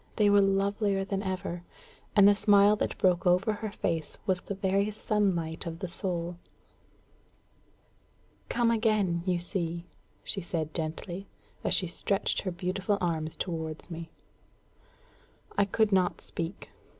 They 0.15 0.31
were 0.31 0.41
lovelier 0.41 1.05
than 1.05 1.21
ever. 1.21 1.61
And 2.15 2.27
the 2.27 2.33
smile 2.33 2.75
that 2.77 2.97
broke 2.97 3.27
over 3.27 3.53
her 3.53 3.71
face 3.71 4.17
was 4.25 4.41
the 4.41 4.55
very 4.55 4.89
sunlight 4.89 5.67
of 5.67 5.77
the 5.77 5.87
soul. 5.87 6.37
"Come 8.49 8.71
again, 8.71 9.21
you 9.27 9.37
see!" 9.37 9.85
she 10.23 10.41
said 10.41 10.73
gently, 10.73 11.27
as 11.63 11.75
she 11.75 11.85
stretched 11.85 12.41
her 12.41 12.51
beautiful 12.51 12.97
arms 12.99 13.37
towards 13.37 13.91
me. 13.91 14.09
I 15.55 15.65
could 15.65 15.91
not 15.91 16.19
speak. 16.19 16.71